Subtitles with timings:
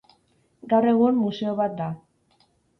[0.71, 1.93] Gaur egun museo bat da.